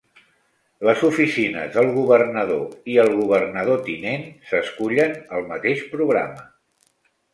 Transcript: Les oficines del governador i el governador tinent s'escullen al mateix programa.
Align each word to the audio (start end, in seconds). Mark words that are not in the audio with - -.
Les 0.87 1.01
oficines 1.09 1.75
del 1.75 1.89
governador 1.97 2.89
i 2.93 2.97
el 3.03 3.13
governador 3.19 3.83
tinent 3.91 4.25
s'escullen 4.53 5.15
al 5.39 5.47
mateix 5.53 5.85
programa. 5.97 6.49